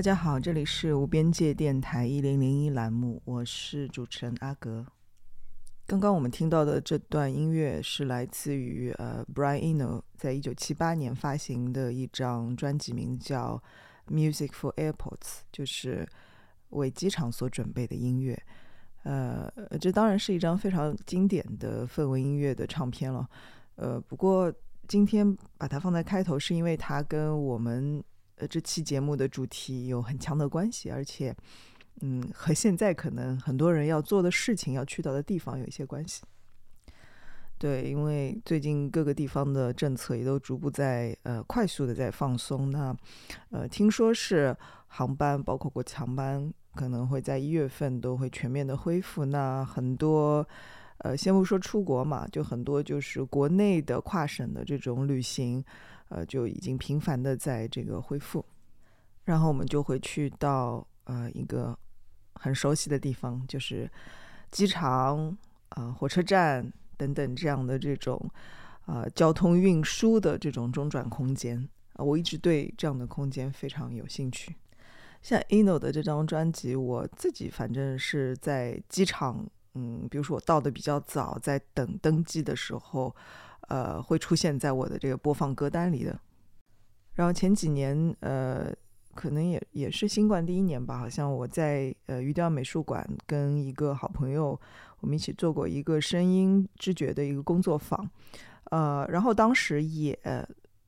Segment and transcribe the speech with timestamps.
[0.00, 4.86] 大家好，这里是无边界电台一零零一栏目，我是主持人阿格。
[5.86, 13.62] 刚刚我们听到的这段音乐是来自于呃 Brian Eno 在一九七八年发行的一张专辑，名叫
[14.10, 15.18] 《Music for Airports》，
[15.52, 16.08] 就是
[16.70, 18.42] 为机场所准备的音乐。
[19.02, 23.28] 呃，这当然是一张非常经典的氛围音乐的唱片了。
[23.74, 24.50] 呃，不过
[24.88, 28.02] 今天把它放在开头，是因为它跟我们
[28.40, 31.34] 呃这期节目的主题有很强的关系，而且。
[32.02, 36.22] 嗯，和现在可能很多人要做的事情、要去到的地方有一些关系。
[37.58, 42.70] 对，因为最近各个地方的政策也都逐步在呃快速的在放松。
[42.70, 42.96] 那
[43.50, 49.26] 呃，听说是航班，包括国际航班，可能会在一月份都会全面的恢复。
[49.26, 50.46] 那很多
[50.98, 55.62] 呃，先不说出国嘛，就很多就是国内的跨省的这种旅行，
[56.10, 58.44] 呃，就已经频繁的在这个恢复。
[59.24, 61.76] 然后我们就会去到呃一个。
[62.34, 63.90] 很熟悉的地方就是
[64.50, 65.36] 机场
[65.70, 68.18] 啊、火车站等等这样的这种
[68.86, 74.56] 啊交通运输的这种中转空间啊，我一直对这样的空间非常有兴趣。
[75.20, 83.14] 像 Eno 的这张专辑，我自己反正是在机场，嗯，比如说我到的比较早，在等登机的时候，
[83.70, 86.20] 呃，会出现在我的这个播放歌单里的。
[87.14, 88.70] 然后前几年，呃。
[89.12, 94.58] 可能也也是新冠第一年吧，好像我在呃鱼钓美术馆跟一个好朋友，
[95.00, 98.08] 我们一起做过一个声音知觉的一个工作坊，
[98.70, 100.16] 呃，然后当时也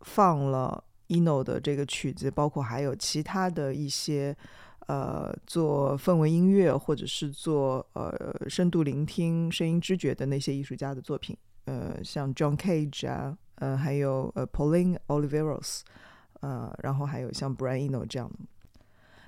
[0.02, 4.34] 放了 eno 的这个曲子，包括还有其他的一些
[4.86, 8.14] 呃做氛围音乐或者是做呃
[8.48, 15.80] 深度聆听声音知觉的那些艺术家的作品，呃，像 John Cage 啊，呃，还有呃 Pauline Oliveros。
[16.40, 18.36] 呃，然后还有像 Brian Eno 这样的，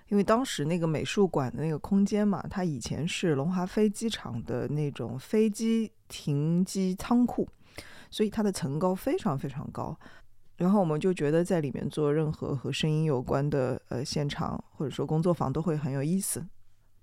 [0.09, 7.49] 因为当时那个美术馆的那个空间嘛，它以前是龙华飞机场的那种飞机停机仓库，
[8.11, 9.97] 所以它的层高非常非常高。
[10.57, 16.45] 然后我们就觉得在里面做任何和声音有关的呃现场或者说工作坊都会很有意思。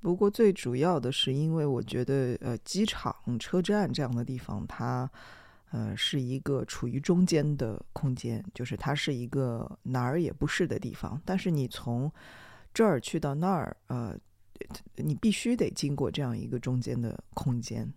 [0.01, 5.09] 不过最主要的是，因为我觉得呃机场、车站这样的地方，它。
[5.73, 11.17] 呃，是一个处于中间的空间，就是它是一个哪儿也不是的地方。
[11.23, 12.11] 但是你从
[12.73, 14.13] 这儿去到那儿，呃，
[14.97, 17.89] 你必须得经过这样一个中间的空间。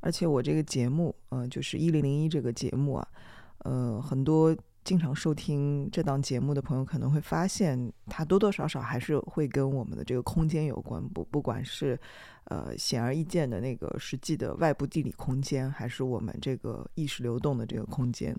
[0.00, 3.08] 而且我这个节目，呃，就是一零零一这个节目啊，
[3.58, 4.56] 呃，很多。
[4.82, 11.06] 经常收听这档节目的朋友可能会发现，它多多少少还是会跟我们的这个空间有关。
[11.10, 12.00] 不，不管是
[12.44, 18.34] 呃显而易见的那个实际的外部地理空间，还是我们这个意识流动的这个空间。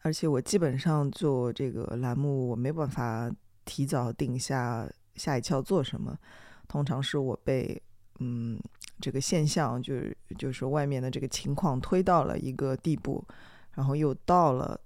[0.00, 3.30] 而且我基本上做这个栏目，我没办法
[3.66, 6.18] 提早定下下一期要做什么。
[6.66, 7.80] 通常是我被
[8.18, 8.58] 嗯
[8.98, 13.22] 这个现象，就是就是外面的这个情况推到了一个地步，
[13.72, 14.80] 然后又到了。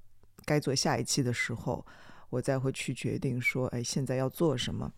[0.47, 1.85] 该做下一期的时候，
[2.31, 4.91] 我再会去决定说，哎，现在要做什么。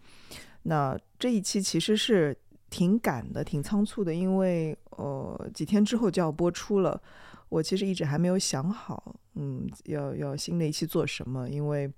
[0.64, 2.36] 那这一期其实是
[2.68, 7.00] 挺赶的，挺仓促的，因为呃几天之后就要播出了。
[7.48, 11.90] 我其实一直还没有想好，嗯，要要新的一期做什么，因为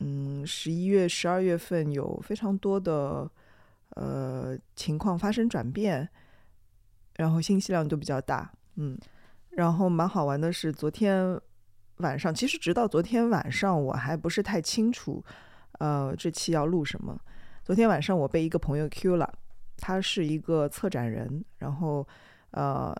[0.00, 3.30] 嗯十一月、十二月份有非常多的
[3.94, 6.06] 呃情况发生转变，
[7.16, 8.98] 然后信息量都比较大，嗯，
[9.52, 11.40] 然后蛮好玩的是昨天。
[11.98, 15.24] 晚上其实直到昨天晚上我还不是太清楚，
[15.78, 17.18] 呃，这期要录什么。
[17.64, 19.32] 昨天晚上我被一个朋友 Q 了，
[19.76, 22.06] 他是一个策展人，然后
[22.50, 22.94] 呃，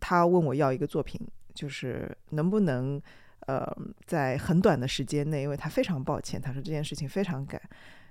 [0.00, 1.20] 他问我要一个作品，
[1.54, 3.00] 就是能不能
[3.46, 3.70] 呃
[4.06, 7.60] 在很短的时间内，因为他非常抱歉，他说这件事情非常赶，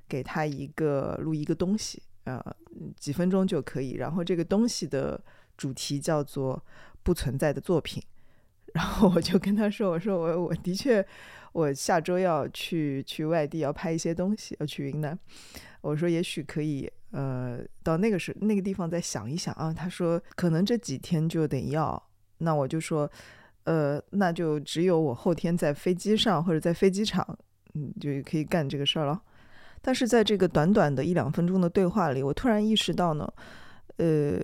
[0.07, 2.39] 给他一个录一个东西，呃，
[2.95, 3.95] 几分钟就可以。
[3.95, 5.19] 然后这个东西的
[5.57, 6.63] 主题叫做
[7.03, 8.01] 不存在的作品。
[8.77, 11.03] 然后我就跟他说：“我说我我的确，
[11.51, 15.17] 我下周要去去外地要拍一些东西，要去云南。
[15.81, 19.73] 我说也许可以，呃，到那个时那个地方再想一想啊。
[19.73, 21.99] 他说可能这几天就得要。
[22.37, 23.09] 那我就说，
[23.63, 27.25] 呃，那就只有我后天在飞机上或者在飞机场，
[27.73, 29.19] 嗯，就可以干这个事儿了。
[29.81, 33.27] 但是在这个短短的一两分钟的对话里，我突然意识到呢，
[33.97, 34.39] 呃。”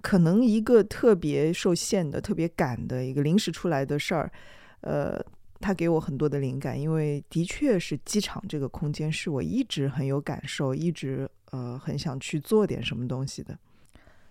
[0.00, 4.32] 可能一个特别受限的、特别赶的一个临时出来的事儿，
[4.80, 5.22] 呃，
[5.60, 13.58] 他给我很多的灵感，因为的确是机场这个空间是我一直很有感受，一直呃很想去做点什么东西的。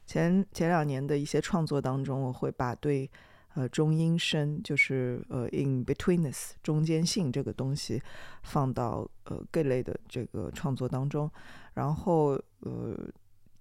[0.07, 3.09] 前前两年的一些创作当中，我会把对
[3.53, 8.01] 呃中音声，就是呃 in betweenness 中间性这个东西
[8.43, 11.31] 放到呃各类的这个创作当中。
[11.75, 12.97] 然后呃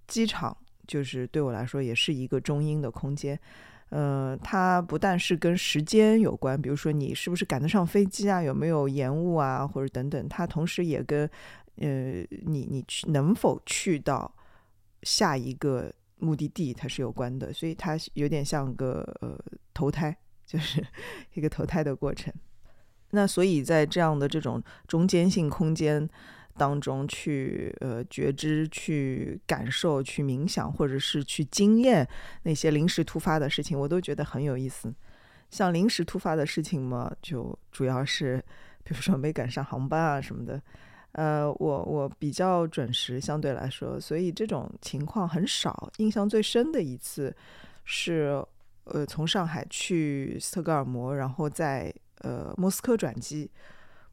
[0.08, 0.56] 机场
[0.90, 3.38] 就是对我来说也是一个中英的空间。
[3.90, 11.30] 呃，它不但是跟时间有关，比如说你是不是赶得上飞机啊，有没有延误啊，或者等等，它同时也跟
[11.76, 14.34] 呃你你去能否去到
[15.04, 19.38] 下一个目的地它是有关的，所以它有点像个呃
[19.72, 20.84] 投胎，就是
[21.34, 22.34] 一个投胎的过程。
[23.12, 26.08] 那所以在这样的这种中间性空间。
[26.60, 32.06] 当中去呃觉知、去感受、去冥想，或者是去经验
[32.42, 34.92] 那些临时突发的事情，我都觉得很有意思。
[35.48, 38.44] 像临时突发的事情嘛，就主要是
[38.84, 40.60] 比如说没赶上航班啊什么的。
[41.12, 45.90] 呃，我我比较准时，相对来说，所以这种情况很少。
[45.96, 47.34] 印象最深的一次
[47.84, 48.44] 是
[48.84, 53.50] 呃从上海去斯德哥尔摩，然后在呃莫斯科转机。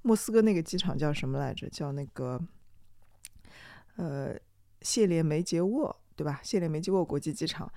[0.02, 1.68] 莫斯科那个机场叫什么来着？
[1.70, 2.42] 叫那个，
[3.98, 4.36] 呃，
[4.82, 6.40] 谢列梅捷沃，对吧？
[6.44, 7.70] 谢列梅捷沃国际机场。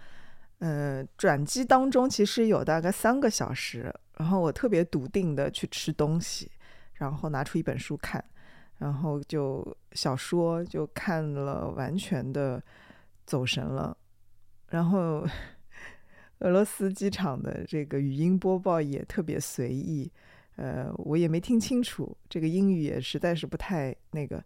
[0.58, 6.50] 呃，转机当中其实有大概三个小时，然后我特别笃定的去吃东西，
[6.94, 8.22] 然后拿出一本书看，
[8.78, 12.62] 然后就小说就看了，完全的
[13.24, 13.96] 走神了。
[14.68, 15.26] 然后
[16.40, 20.12] 俄罗斯机场的这个语音播报也特别随意。
[20.60, 24.44] 呃，我也没听清楚，这个英语也实在是不太那个，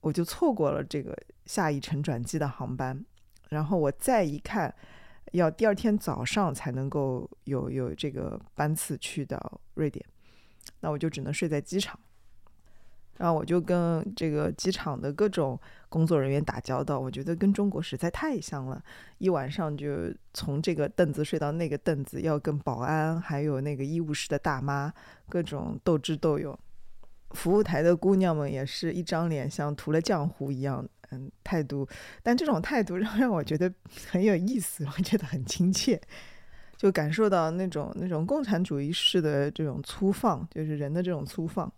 [0.00, 1.14] 我就错过了这个
[1.44, 3.04] 下一程转机的航班。
[3.50, 4.74] 然后我再一看，
[5.32, 10.02] 要第二天早上才能够有有这个班次去到瑞典，
[10.80, 12.00] 那我就只能睡在机场。
[13.18, 15.58] 然后我就跟这个机场的各种
[15.88, 18.82] 工作人员打交道，我觉得跟中国实在太像了。
[19.18, 24.92] 一晚上就从这个凳子睡到那个凳子，要跟保安还有那个医务室的大妈
[25.28, 26.58] 各种斗智斗勇。
[27.30, 31.86] 服务台的姑娘们也是一张脸像涂了浆糊一样，嗯，态度。
[32.22, 33.72] 但这种态度让 让我觉得
[34.08, 36.00] 很有意思，我觉得很亲切，
[36.76, 41.70] 就感受到那种那种共产主义式的这种粗放，就是人的这种粗放。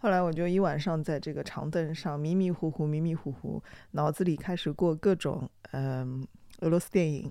[0.00, 6.26] 后来我就一晚上在这个长凳上迷迷糊糊、迷迷糊糊，脑子里开始过各种嗯
[6.60, 7.30] 俄罗斯电影。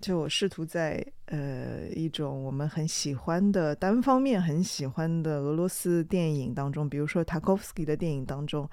[0.00, 8.68] 就我试图在呃一种我们很喜欢的单方面很喜欢的俄罗斯电影当中，比如说塔科夫斯基的电影当中，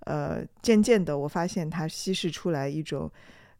[0.00, 3.10] 呃，渐渐的我发现它稀释出来一种。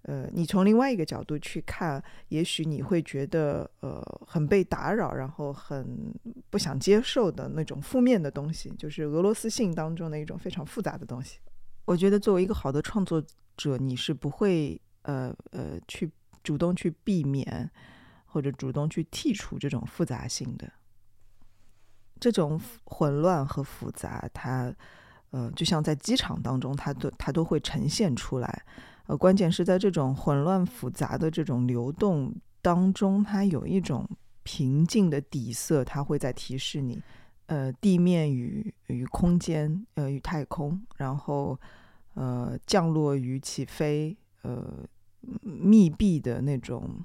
[0.03, 6.13] 呃，你从另外一个角度去看，也许你会觉得呃很被打扰，然后很
[6.51, 11.39] 不想接受的那种负面的东西，就是俄罗斯性当中的一种非常复杂的东西。
[11.85, 13.23] 我觉得作为一个好的创作
[13.57, 16.11] 者，你是不会呃呃去
[16.43, 17.71] 主动去避免
[18.27, 20.73] 或者主动去剔除这种复杂性的，
[22.19, 24.75] 这种混乱和复杂，它
[25.31, 28.65] 呃就像在机场当中，它都它都会呈现出来。
[29.07, 34.09] 呃，关键是在这种混乱复杂的这种流动当中，它有一种
[34.45, 37.03] 平静的底色，它会在提示你，
[37.47, 41.59] 呃，地面与与空间，呃，与太空，然后
[42.15, 44.85] 呃，降落与起飞，呃，
[45.43, 47.05] 密闭的那种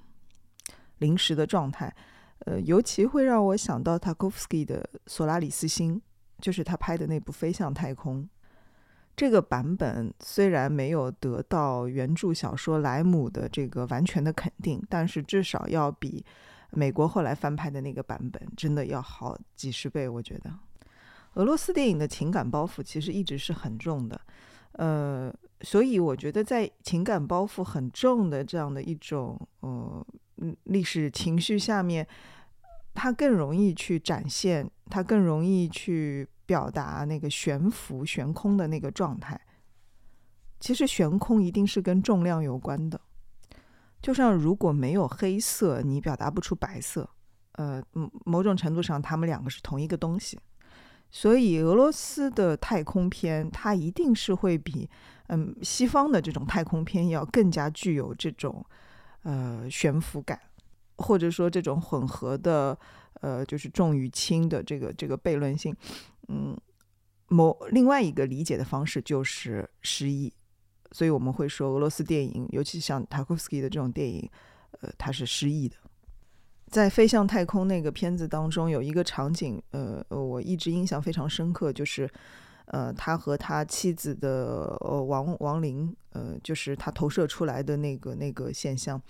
[0.99, 1.93] 临时的状态，
[2.39, 5.95] 呃，尤其会让我想到塔科夫斯基的《索拉里斯星》，
[6.39, 8.23] 就是他拍的那部《飞向太空》。
[9.17, 16.23] 这个版本虽然没有得到原著小说莱姆的这个完全的肯定，但是至少要比
[16.69, 20.07] 美国后来翻拍的那个版本真的要好几十倍。
[20.07, 20.53] 我觉得
[21.33, 24.21] 俄罗斯电影的情感包袱其实一直是很重的，
[24.73, 30.05] 呃，所以我觉得在情感包袱很重的这样的一种呃
[30.65, 32.07] 历史情绪下面，
[32.93, 36.27] 它更容易去展现，它更容易去。
[36.47, 39.39] 表达那个悬浮、悬空的那个状态，
[40.59, 42.99] 其实悬空一定是跟重量有关的。
[44.01, 47.07] 就像如果没有黑色，你表达不出白色。
[47.53, 47.83] 呃，
[48.23, 50.39] 某种程度上，他们两个是同一个东西。
[51.09, 54.87] 所以，俄罗斯的太空片，它一定是会比
[55.27, 58.63] 嗯西方的这种太空片要更加具有这种
[59.23, 60.39] 呃悬浮感，
[60.97, 62.77] 或者说这种混合的
[63.21, 65.75] 呃就是重与轻的这个这个悖论性。
[66.27, 66.57] 嗯，
[67.27, 70.33] 某另外一个理解的方式就是诗意，
[70.91, 74.29] 所以我们会说俄罗斯电影，尤其像塔科夫斯基的这种电影，
[74.81, 75.75] 呃，它是诗意的。
[76.69, 82.09] 在《飞向太空》那个片子当中，有一个场景，呃，我一直印象非常深刻，就是
[82.65, 89.01] 呃，他和他妻子的呃亡亡灵，呃，就是他投射出来的那个那个现象，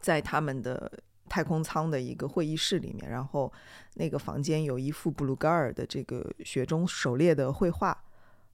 [0.00, 0.92] 在他们的
[1.30, 3.50] 太空舱的一个会议室里面，然后
[3.94, 7.96] 那个房间有一幅布鲁盖尔的这个雪中狩猎的绘画。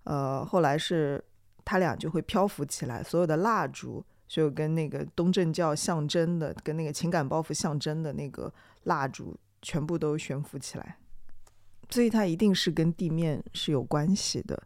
[0.04, 1.24] 呃，后来是
[1.64, 8.52] 他俩就会漂浮起来，所有的蜡烛，就跟那个东正教象征的，跟那个情感包袱象征的那个
[8.84, 10.98] 蜡烛，全部都悬浮起来。
[11.88, 14.62] 所以它一定是跟地面是有关系的。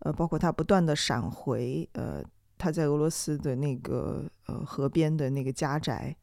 [0.00, 2.20] 呃，包括它不断的闪回，呃，
[2.58, 6.16] 他在俄罗斯的那个呃河边的那个家宅。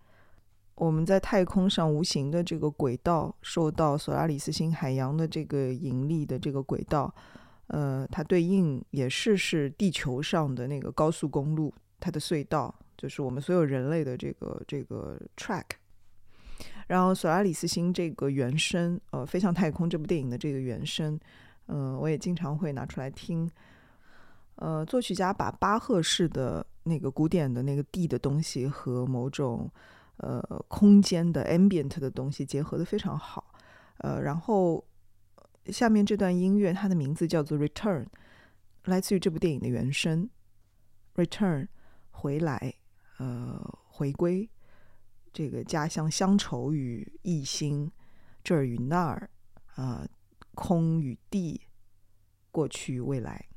[0.80, 7.14] 我们在太空上无形的这个轨道，受到索拉里斯星海洋的这个引力的这个轨道。
[7.68, 15.66] 呃，它对应也是是地球上的那个高速公路，它的隧道就是我们所有人类的这个这个 track。
[16.88, 21.20] 然后索拉里斯星这个原声，呃，《飞向太空》这部电影的这个原声，
[21.68, 23.52] 嗯，我也经常会拿出来听。
[24.56, 29.70] 呃，作曲家把巴赫式的那个古典的那个地的东西和某种
[30.20, 33.54] 呃空间的 ambient 的东西结合的非常好。
[33.98, 34.86] 呃，然后。
[35.66, 38.04] 下面这段音乐，它的名字叫做《Return》，
[38.86, 40.28] 来自于这部电影的原声。
[41.14, 41.68] Return，
[42.10, 42.74] 回来，
[43.20, 44.50] 呃，回归，
[45.32, 47.92] 这个家乡乡愁与异心，
[48.44, 49.30] 这儿与那儿，
[49.76, 50.08] 啊，
[50.56, 51.62] 空与地，
[52.50, 53.49] 过去与未来。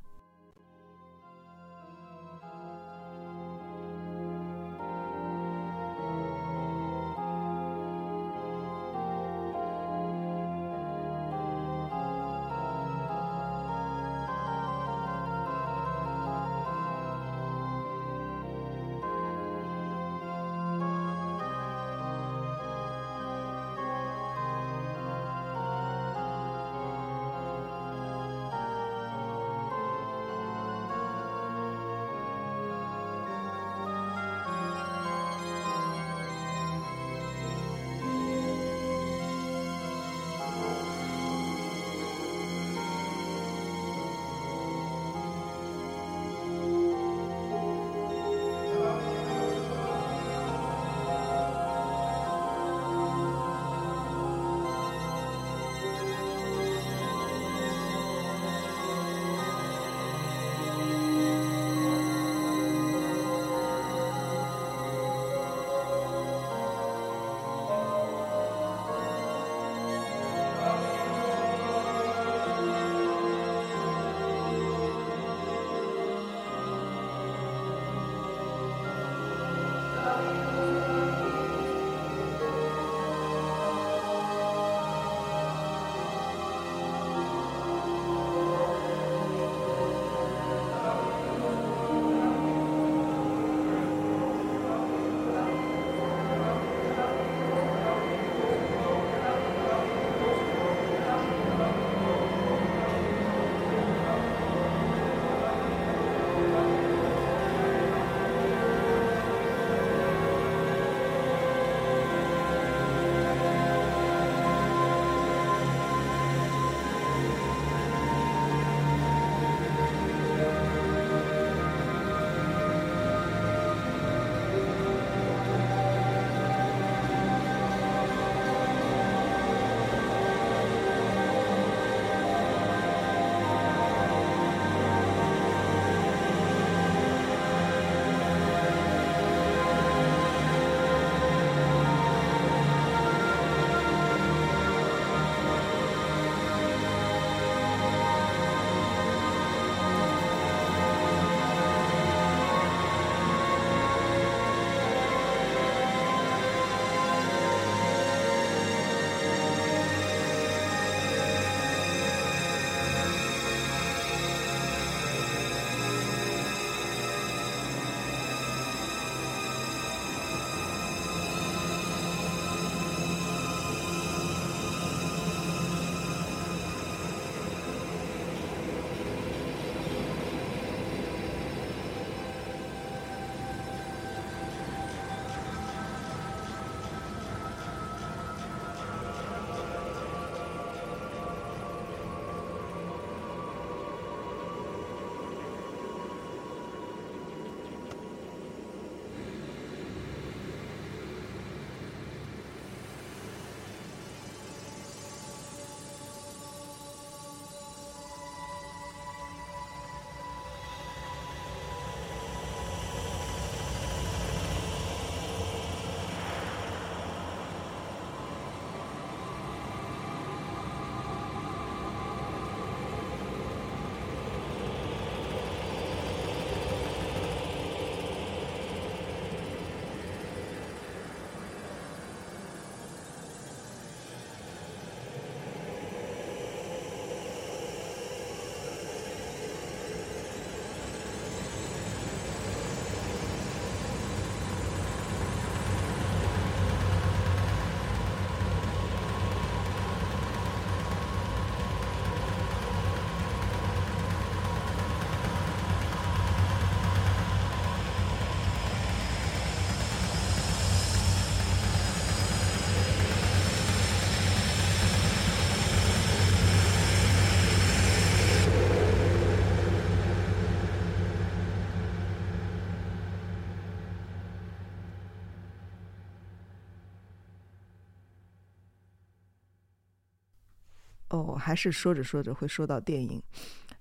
[281.12, 283.22] 哦，还是说着说着会说到电影，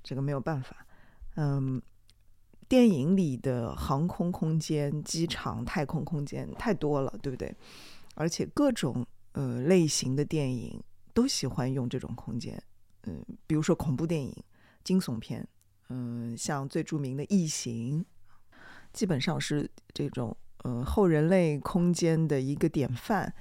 [0.04, 0.86] 这个没有办法。
[1.36, 1.82] 嗯，
[2.68, 7.56] 电影里的航空空间、机场、太空空间太多了，对不对？
[8.16, 12.62] 而且各种呃类型的电影都喜欢用这种空间。
[13.04, 14.36] 嗯，比如说恐怖电影、
[14.84, 15.48] 惊悚片，
[15.88, 18.04] 嗯，像最著名的《异形》，
[18.92, 23.34] 基本上是这种呃后人类空间的一个典范。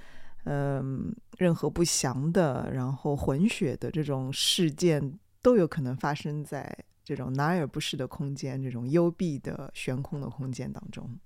[0.45, 6.75] 嗯，任何不祥的，然后混血的这种事件都有可能发生在
[7.05, 11.19] 这种哪儿不是的空间，这种幽闭的悬空的空间当中。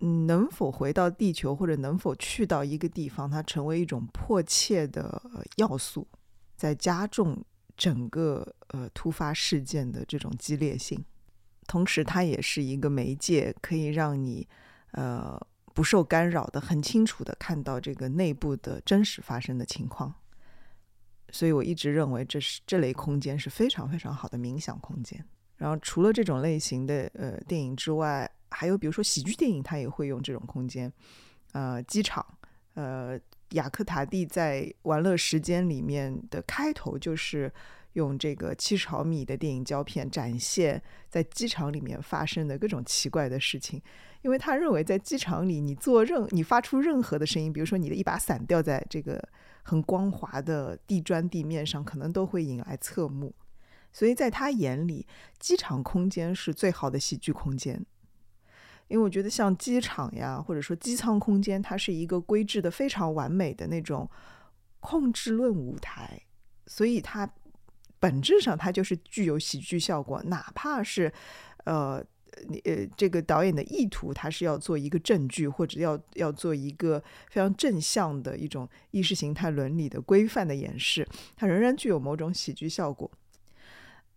[0.00, 5.20] 嗯，能否回到地球，或者能否去到一个地方，它成为一种迫切的
[5.56, 6.08] 要素，
[6.56, 7.44] 在加重
[7.76, 11.04] 整个呃突发事件的这种激烈性。
[11.66, 14.48] 同时，它也是一个媒介，可以让你
[14.92, 15.38] 呃。
[15.72, 20.12] 不受干扰的，很清楚的看到这个内部的真实发生的情况，
[21.30, 25.24] 所以我一直认为这是这类空间是非常非常好的冥想空间。
[25.56, 30.92] 然后除了这种类型的呃电影之外，还有比如说喜剧电影，它也会用这种空间。
[31.52, 32.24] 呃，机场，
[32.74, 33.18] 呃，
[33.50, 37.52] 雅克塔蒂在《玩乐时间》里面的开头就是
[37.92, 43.82] 用这个七十毫米的电影胶片展现在机场里面发生的各种奇怪的事情。
[44.22, 49.18] 因为他认为，在机场里，你做任你发出任何的声音，比如说你的一把伞掉在这个
[49.62, 53.34] 很光滑的地砖地面上，可能都会引来侧目。
[53.92, 55.06] 所以在他眼里，
[55.38, 57.84] 机场空间是最好的喜剧空间。
[58.88, 64.06] 因为我觉得，像机场呀，或者说机舱空间，它是一个规制的非常完美的那种
[64.80, 66.20] 控制论舞台，
[66.66, 67.32] 所以它
[67.98, 71.10] 本质上它就是具有喜剧效果，哪怕是
[71.64, 72.04] 呃。
[72.48, 83.10] 你呃，这个导演的意图，他是要做一个证据，或者要要做一个非常正向的一种意识形态伦理的规范的演示，它仍然具有某种喜剧效果。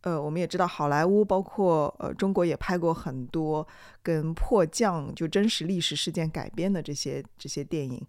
[0.02, 3.66] 呃，我们也知道，好莱坞包括呃中国也拍过很多
[4.02, 8.06] 跟迫降就真实历史事件改编的这些这些电影。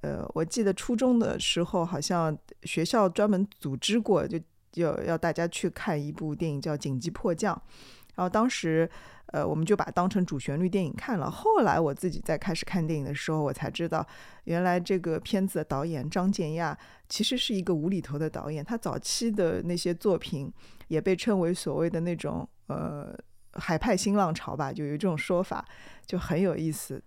[0.00, 4.40] 呃，我记得初中的时候，好像学校专门组织过，就
[4.74, 7.54] 要要大家去看一部电影叫《紧急迫降》，
[8.16, 8.88] 然后当时。
[9.28, 11.28] 呃，我们就把它当成主旋律电影看了。
[11.28, 14.06] 后来我自己在开始看电影的时候，我才知道，
[14.44, 18.64] 原来这个片子的导演张建亚其实是一个无厘头的导演。
[18.64, 20.52] 他早期的那些作品
[20.86, 23.12] 也被称为所谓的那种呃
[23.54, 25.64] 海派新浪潮吧，就有这种说法，
[26.06, 27.02] 就很有意思。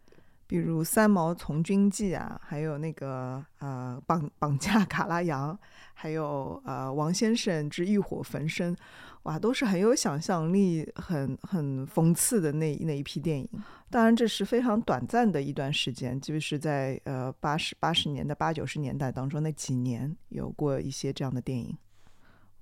[0.48, 5.58] 比如《三毛从军记》啊，还有那个呃绑绑架卡拉扬，
[5.94, 8.76] 还有呃王先生之欲火焚身。
[9.24, 13.50] 哇，都是很有想象力、很很讽刺的那那一批电影。
[13.90, 21.78] 当然，这是非常短暂的一段时间，就是在呃八十八十年代、八九十年代当中那几年有过一些这样的电影。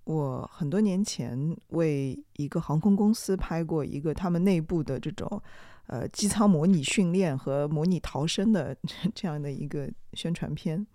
[0.05, 5.41] 我很多年前为一个航空公司拍过一个他们内部的这种
[5.87, 8.75] 呃机舱模拟训练和模拟逃生的
[9.13, 10.85] 这样的一个宣传片。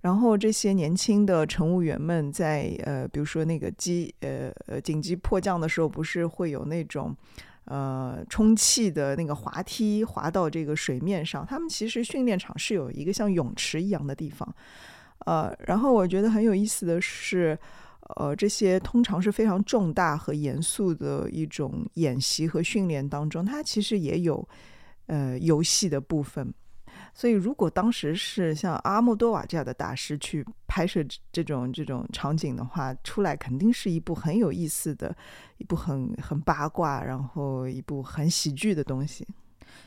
[0.00, 7.16] 然后这些年轻的乘务员们在呃，比如说那个机呃呃紧急迫降的时候，不是会有那种
[7.64, 11.46] 呃充气的那个滑梯滑到这个水面上？
[11.46, 14.54] 他们其实训练场是有一个像泳池一样的地方，
[15.20, 17.58] 呃，然后我觉得很有意思的是，
[18.16, 24.46] 呃，这些通常是非常重大和严肃的一种演习和训练当中，它其实也有
[25.06, 26.52] 呃游戏的部分。
[27.12, 35.16] 所以，如果当时是像阿莫多瓦这样的大师去拍摄这种这种场景的话，出来肯定是一部很有意思的，
[35.58, 39.26] 一部很很八卦，然后一部很喜剧的东西。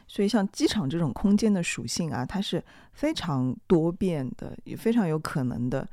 [0.07, 5.87] 所以，像机场这种空间的属性啊，它是非常多变的，也非常有可能的。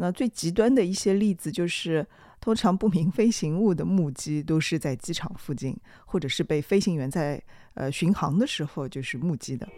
[0.00, 2.06] 那最极端的一些例子就是。
[2.42, 7.38] 通常不明飞行物的目击都是在机场附近，或者是被飞行员在
[7.74, 9.68] 呃巡航的时候就是目击的。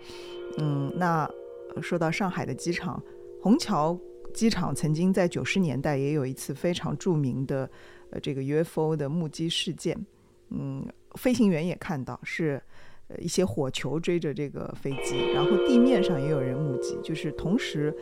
[0.58, 1.28] 嗯，那
[1.80, 3.02] 说到上海的机场，
[3.40, 3.98] 虹桥
[4.32, 7.68] 机场曾经在九十年代也有一次非常著名的
[8.10, 9.98] 呃这个 UFO 的目击事件。
[10.50, 12.62] 嗯，飞行员也看到是
[13.08, 17.92] 呃一些火球追着这个飞机，然后地面上也有人目击，就是同时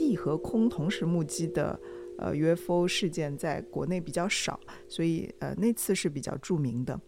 [0.00, 1.78] 地和空同时目击的。
[2.22, 7.00] 呃，UFO 事件在国内比较少，所以呃那次是比较著名的。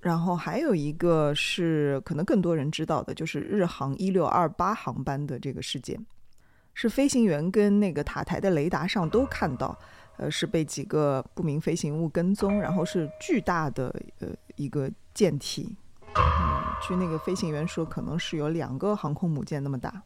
[0.00, 6.04] 然后还有一个是可能更多人知道的，就是日航一六二八航班的这个事件，
[6.74, 9.78] 是飞行员跟那个塔台的雷达上都看到，
[10.16, 15.76] 呃是被几个不明飞行物跟踪，然后是巨大的呃一个舰体，
[16.16, 16.22] 嗯，
[16.82, 20.02] 据那个飞行员说，可能是有两个航空母舰那么大。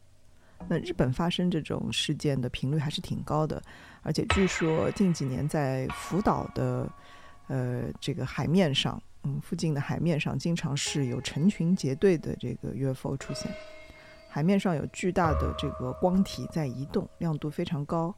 [0.67, 3.61] 那日本发生这种事件的频率还是挺高的，
[4.01, 6.89] 而且据说近几年在福岛的
[7.47, 13.51] 呃这个海面上，嗯，附近的海面上经常是有成群结队的这个 UFO 出现，
[14.29, 18.13] 海面上有巨大的这个光体在移动，亮度非常高。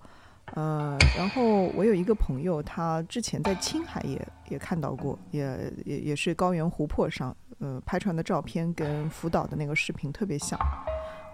[0.56, 10.60] 呃，然后我有一个朋友，他之前在青海也也看到过，也也也是高原湖泊上，呃，拍出来的照片跟福岛的那个视频特别像。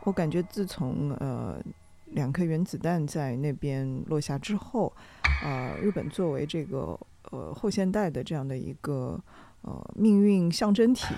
[0.05, 1.61] 我感觉自从呃
[2.11, 4.93] 两颗原子弹在那边落下之后，
[5.43, 6.97] 呃，日本作为这个
[7.31, 9.19] 呃后现代的这样的一个
[9.63, 11.15] 呃命运象征体，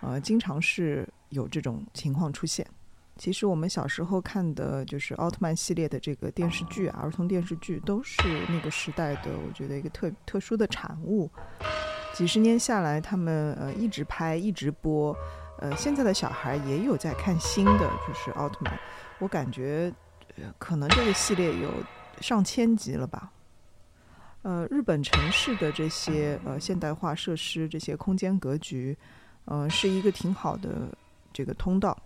[0.00, 2.64] 呃，经常是有这种情况出现。
[3.16, 11.28] 其实我们小时候看的就是奥特曼系列的这个电视剧啊，儿童电视剧都是那个时代的，我觉得一个特特殊的产物。
[12.14, 15.14] 几十年下来，他们呃一直拍，一直播。
[15.58, 18.78] 呃，现在的小孩也有在看新的，就是奥特曼。
[19.18, 19.92] 我感觉，
[20.58, 21.70] 可能这个系列有
[22.20, 23.32] 上千集了吧。
[24.42, 28.96] 呃，日本城市的这些呃现代化设施，这些空间格局，
[29.46, 30.96] 呃，是一个挺好的
[31.32, 31.96] 这个通道，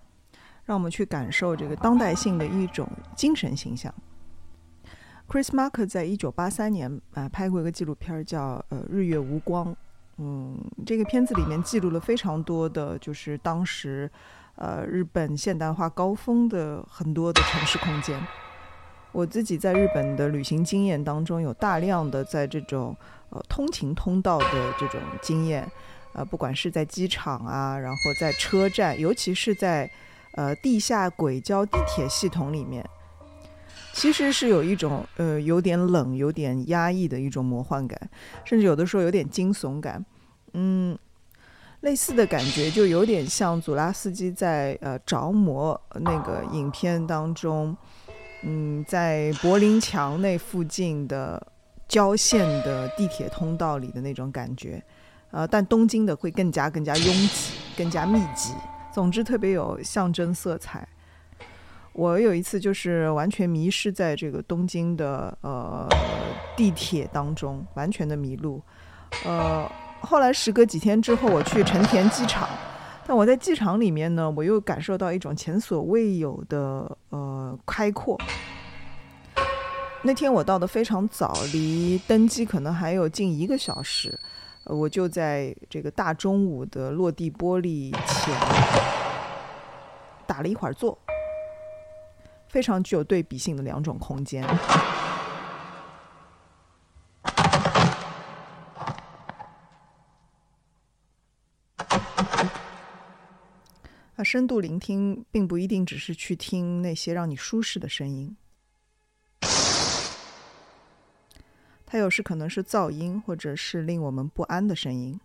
[0.64, 3.94] 让我们去感受这个当代性的一种精神形象。
[5.28, 9.66] Chris Marker 在一九八三年啊拍过一个纪录片，叫《呃日月无光》。
[10.24, 10.56] 嗯，
[10.86, 14.08] 这个片子里面记录了非常多的就是当时，
[14.54, 18.24] 呃，日本现代化高峰的很多的城市空间。
[19.10, 22.96] 我自己在日本的旅行经验当中，有大量的在这种
[23.30, 25.68] 呃通勤通道的这种经验，
[26.12, 29.90] 呃，不管是在机场啊，然后在车站，尤其是在
[30.34, 32.88] 呃地下轨交地铁系统里面，
[33.92, 37.98] 其实是有一种呃有点冷、有点压抑的一种魔幻感，
[38.44, 40.04] 甚至有的时候有点惊悚感。
[40.54, 40.98] 嗯，
[41.80, 47.76] 类似的感觉就有点像祖拉斯基在呃着魔那个影片当中，
[48.42, 51.44] 嗯，在柏林墙那附近的
[51.88, 54.82] 郊县的地铁通道里的那种感觉，
[55.30, 58.52] 呃，但东京的会更加更加拥挤，更加密集。
[58.92, 60.86] 总之特别有象征色彩。
[61.94, 65.88] 我有一次就是完全迷失在这个东京的呃
[66.56, 68.62] 地铁当中，完全的迷路，
[69.24, 69.68] 呃。
[70.02, 72.48] 后来时隔几天之后，我去成田机场，
[73.06, 78.20] 但我在机场里面呢，我又感受到一种前所未有的呃开阔。
[80.02, 84.18] 那天我到的非常早，离登机可能还有近一个小时，
[84.64, 88.34] 我就在这个大中午的落地玻璃前
[90.26, 90.98] 打了一会儿坐，
[92.48, 94.44] 非常具有对比性的两种空间。
[104.22, 108.36] 深度聆听并不一定只是去听那些让你舒适的声音，
[111.84, 115.20] 它有时可能是噪音，或者是令我们不安的声音，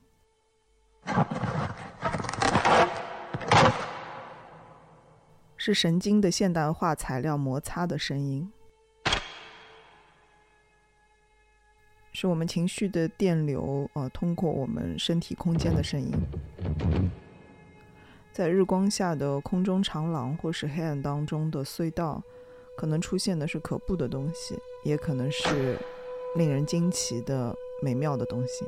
[5.56, 8.52] 是神经的现代化材料摩擦的声音，
[12.12, 16.12] 是我们情绪的电流呃通过我们身体空间的声音。
[18.38, 22.21] 在日光下的空中长廊，或是黑暗当中的隧道，
[22.76, 25.76] 可能出现的是可怖的东西，也可能是
[26.36, 28.63] 令人惊奇的美妙的东西。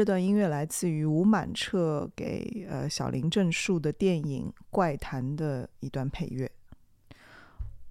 [0.00, 6.50] 这段音乐来自于吴满彻给呃小林正树的电影《怪谈》的一段配乐。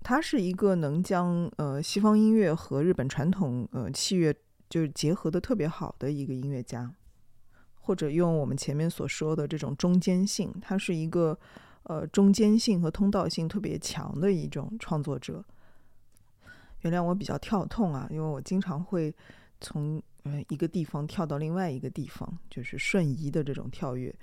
[0.02, 4.34] 他是一个能将呃西方音乐和日本传统呃器乐
[4.68, 6.92] 就是结合的特别好的一个音乐家，
[7.76, 11.38] 或者用我们前面所说的这种中间性，他是一个
[11.84, 15.46] 呃中间性和通道性特别强的一种创作者。
[16.82, 19.14] 原谅我比较跳痛啊，因为我经常会
[19.62, 20.02] 从
[20.50, 24.14] 一个地方跳到另外一个地方，就是瞬移的这种跳跃。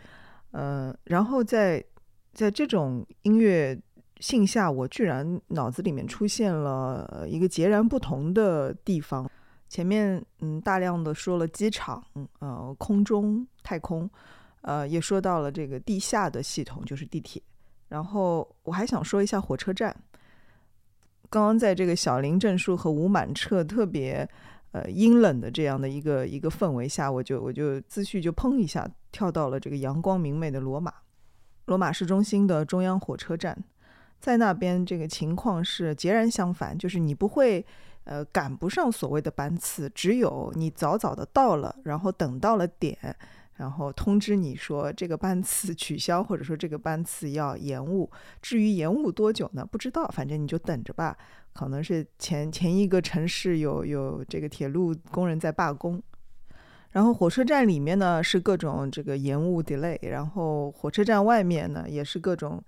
[0.51, 1.85] 呃，然后在
[2.33, 3.79] 在这种音乐
[4.21, 9.31] 性下，我居然脑子里面出现了一个截然不同的地方。
[9.69, 12.03] 前面嗯大量的说了机场，
[12.38, 14.09] 呃空中太空，
[14.62, 17.42] 呃也说到了这个地下的系统，就是地铁。
[17.88, 19.95] 然后我还想说一下火车站。
[21.29, 24.27] 刚刚在这个小林正树和吴满彻特别
[24.77, 30.93] 呃阴冷的这样的一个一个氛围下，我就我就思绪就砰一下跳到了这个阳光明媚的罗马，
[31.65, 33.57] 罗马市中心的中央火车站，
[34.21, 37.65] 在那边这个情况是截然相反，就是你不会
[38.05, 43.17] 呃赶不上所谓的班次，只有你早早的到了，然后等到了点。
[43.57, 48.11] 然后通知你说这个班次取消，或者说这个班次要延误。
[48.43, 49.65] 至于延误多久呢？
[49.65, 51.17] 不知道，反正你就等着吧。
[51.57, 56.03] 可能是前前一个城市有有这个铁路工人在罢工，
[56.90, 62.62] 然后火车站里面呢是各种这个延误 delay，然后火车站外面呢也是各种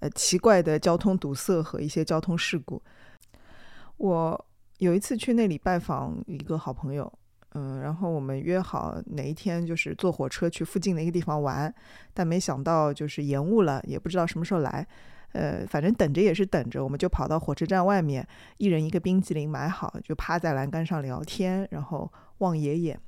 [0.00, 2.82] 呃奇怪的交通堵塞和一些交通事故。
[3.98, 4.46] 我
[4.78, 7.10] 有一次去那里拜访一个好朋友。
[7.54, 11.72] 嗯，然后我们约好哪一天就是坐火车去附近的一个地方玩，
[12.14, 14.86] 但没想到就是延误了，也不知道什么时候来。
[15.32, 18.26] 呃，反正等着也是等着，我们就跑到火车站外面，
[18.58, 22.98] 一人一个冰淇淋买好，就趴在栏杆上聊天，然后望爷爷，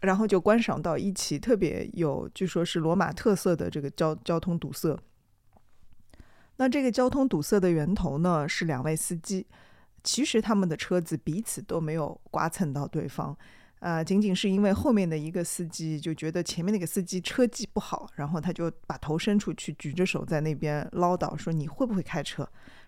[0.00, 4.98] 然后就观赏到一起特别有，据说是罗马特色的这个交交通堵塞。
[6.56, 9.46] 那这个交通堵塞的源头呢，是两位司机，
[10.04, 13.34] 其实他们的车子彼此都没有刮蹭到对方。
[13.80, 22.42] 啊，仅仅是因为后面的一个司机就觉得前面那个司机车技不好，然后他就把头伸出去，举着手在那边唠叨说：“你会不会开车？”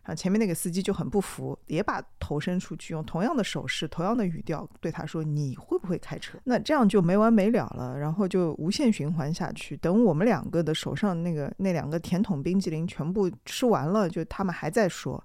[0.05, 9.74] 然后前面那个司机就很不服，也把头伸出去，用同样的手势、同样的语调对他说：“你会不会开车？”那这样就没完没了了，然后就无限循环下去。
[9.78, 15.24] 等我们两个的手上那个那两个甜筒冰激凌全部吃完了，就他们还在说。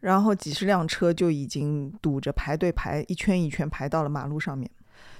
[0.00, 4.70] 然后几十辆车就已经堵着排队排一圈一圈排到了马路上面，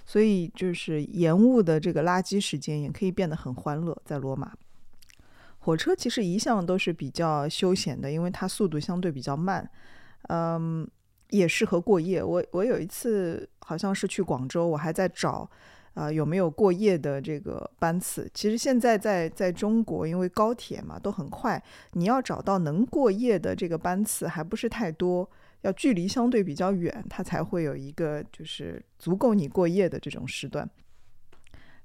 [0.06, 3.96] 所以就是延误的这个垃圾时间也可以变得很欢乐。
[4.04, 4.52] 在罗马，
[5.58, 9.68] 火车其实一向都是比较休闲的，因为它速度相对比较慢，
[10.28, 10.88] 嗯，
[11.30, 12.22] 也适合过夜。
[12.22, 15.50] 我我有一次好像是去广州，我还在找。
[15.98, 18.30] 啊，有没有过夜的这个班次？
[18.32, 21.60] 其实现在在在中国，因为高铁嘛都很快，
[21.94, 25.28] 你要找到能过夜的这个班次还不是太多，
[25.62, 30.70] 要距离相对比较远，它才会有一个就是足够你过夜的这种时段。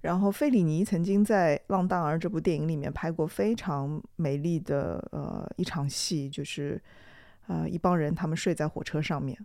[0.02, 6.80] 然后费里尼曾经在《浪荡儿》这部电影里面拍过非常美丽的呃一场戏，就是
[7.48, 9.36] 呃一帮人他们睡在火车上面，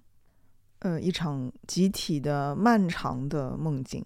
[0.81, 4.05] 呃一场集体的漫长的梦境。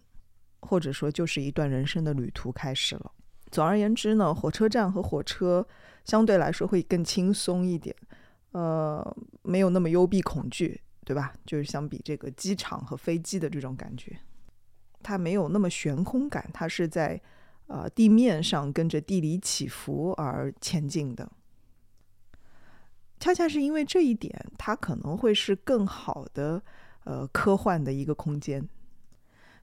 [0.62, 3.12] 或者说，就是一段人生的旅途开始了。
[3.50, 5.66] 总而言之呢，火车站和火车
[6.06, 7.94] 相对来说会更轻松一点，
[8.52, 11.34] 呃，没有那么幽闭恐惧，对吧？
[11.44, 14.18] 就是相比这个机场和飞机的这种感觉，
[15.02, 17.20] 它没有那么悬空感，它是在
[17.66, 21.30] 呃地面上跟着地理起伏而前进的。
[23.20, 26.62] 恰恰是因为这一点，它可能会是更好的
[27.04, 28.66] 呃科幻的一个空间。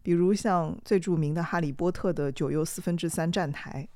[0.01, 3.87] 比如像最著名的《哈利波特》的九又四分之三站台，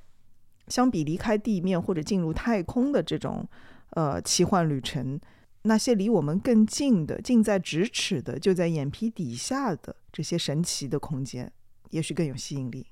[0.67, 3.47] 相比离开地面或者进入太空的这种
[3.91, 5.19] 呃奇幻旅程，
[5.63, 11.51] 那些离我们更近的、近在咫尺的、就在眼皮底下的这些神奇的空间，
[11.91, 12.85] 也许更有吸引力。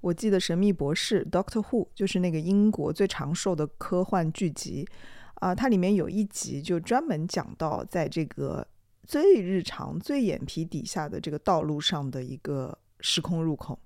[0.00, 4.86] 我记得《神秘博士》（Doctor Who） 就是那个英国最长寿的科幻剧集
[5.34, 8.66] 啊，它里面有一集就专门讲到在这个。
[9.08, 13.80] 最日常、最眼皮底下的这个道路上的一个时空入口，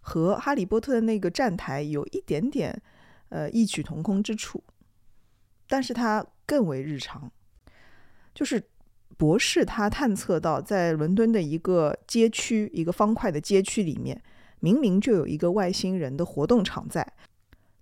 [0.00, 2.82] 和《哈利波特》的那个站台有一点点
[3.28, 4.64] 呃异曲同工之处，
[5.68, 7.30] 但是它更为日常。
[8.34, 8.66] 就是
[9.18, 14.18] 博士他探测到，在伦敦的一个街区、一个方块的街区里面，
[14.60, 17.06] 明明就有一个外星人的活动场在，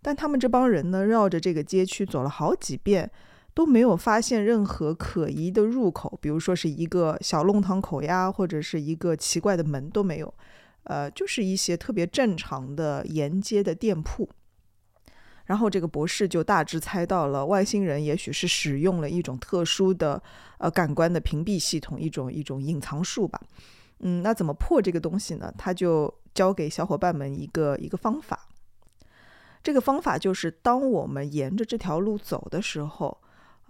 [0.03, 3.09] 但他们这帮人呢，绕着这个街区走了好几遍。
[3.61, 10.32] 都没有发现任何可疑的入口，比如说是一个小弄堂口呀，或者是一个奇怪的门都没有。
[10.84, 14.26] 呃，就是一些特别正常的沿街的店铺。
[15.44, 20.22] 然后这个博士就大致猜到了，外星人也许是使用了一种特殊的
[20.56, 23.38] 呃感官的屏蔽系统，一种一种隐藏术吧。
[23.98, 25.52] 嗯，那怎么破这个东西呢？
[25.58, 28.48] 他就教给小伙伴们一个一个方法。
[29.62, 33.18] 这个方法就是，当我们沿着这条路走的时候，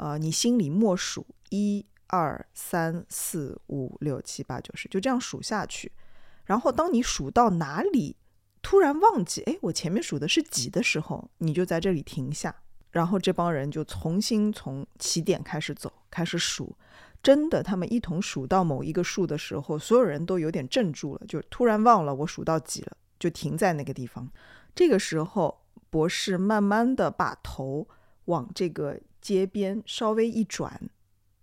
[0.00, 5.92] 呃，你心里默数一二三四五六七八九十，就这样数下去。
[6.46, 8.16] 然后当你数到哪里？
[8.62, 12.54] 突然忘记，哎，我前面数的是几的时候，你就在这里停下，
[12.92, 16.74] 然后这帮人就重新从起点开始走，开始数。
[17.22, 24.26] 真的，他们一同数到某一个数的时候，所有人都有点怔住了，就突然忘了我数到几了，就停在那个地方。
[24.74, 27.86] 这个时候，博士慢慢的把头
[28.24, 30.90] 往这个街边稍微一转。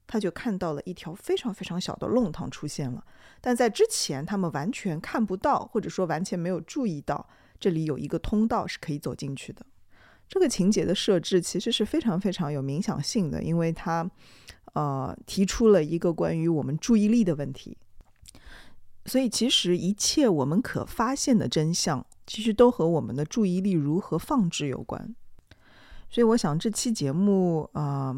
[0.10, 3.06] 他就看到了一条非常非常小的弄堂出现了，
[3.42, 7.28] 但在之前他们完全看不到，或者说完全没有注意到
[7.60, 9.66] 这里有一个通道是可以走进去的。
[10.30, 14.10] 这个情节的设置其实是非常非常有冥想性的，因为它
[14.76, 17.78] 呃提出了一个关于我们注意力的问题。
[19.06, 25.14] 所以其实一切我们可发现的真相，其实都和我们的注意力如何放置有关。
[26.10, 28.16] 所以我想这期节目啊。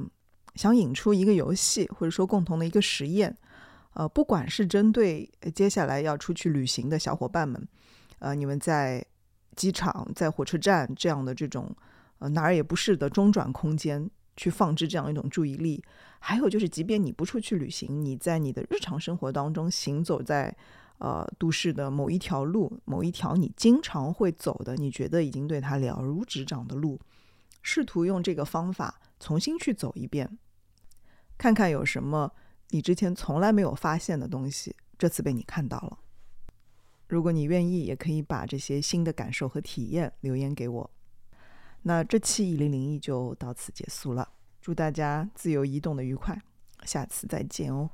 [0.55, 3.33] 想引出一个游戏，或者说共同的一个实验，
[3.93, 7.65] 呃，不管是针对接下来要出去旅行的小伙伴们，
[8.17, 9.05] 呃，你们在
[9.55, 11.73] 机场、在火车站这样的这种
[12.17, 15.81] 呃哪儿也不是的中转空间去放置这样一种注意力，
[16.19, 20.53] 还有就是，即便你不出去旅行，你在你的日常生活当中行走在
[20.97, 26.99] 呃都市的某一条路、某一条你经常会走的，你觉得已经对它了如指掌的路，
[27.61, 29.01] 试图用这个方法。
[29.21, 30.39] 重新去走一遍，
[31.37, 32.31] 看看有什么
[32.69, 35.99] 你之前从来没有发现的东西，这次被你看到了。
[37.09, 40.89] 如果你愿意，也可以把这些新的感受和体验留言给我。
[41.81, 44.31] 那这期一零零一就到此结束了，
[44.61, 46.41] 祝大家自由移动的愉快，
[46.85, 47.89] 下次再见哦。